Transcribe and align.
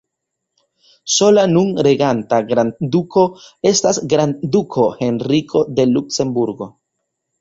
Sola 1.15 1.43
nun 1.51 1.67
reganta 1.87 2.39
grandduko 2.53 3.25
estas 3.73 4.01
grandduko 4.15 4.87
Henriko 5.03 5.63
de 5.81 5.87
Luksemburgo. 5.95 6.69